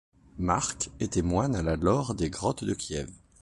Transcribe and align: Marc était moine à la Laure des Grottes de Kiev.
Marc 0.39 0.89
était 0.99 1.21
moine 1.21 1.55
à 1.55 1.61
la 1.61 1.75
Laure 1.75 2.15
des 2.15 2.31
Grottes 2.31 2.63
de 2.63 2.73
Kiev. 2.73 3.11